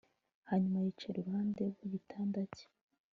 Hanyuma 0.49 0.77
yicara 0.85 1.17
iruhande 1.19 1.61
rwigitanda 1.73 2.39
cye 2.55 2.65